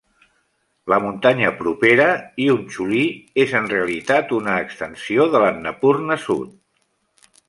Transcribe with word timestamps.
La 0.91 0.97
muntanya 1.01 1.49
propera 1.57 2.07
Hiunchuli 2.45 3.03
és 3.45 3.53
en 3.61 3.69
realitat 3.73 4.33
una 4.39 4.55
extensió 4.63 5.29
d'Annapurna 5.37 6.19
sud. 6.29 6.57